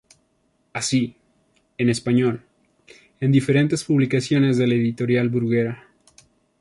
[0.73, 1.15] Así,
[1.77, 2.41] en español,
[3.19, 5.89] en diferentes publicaciones de la editorial Bruguera.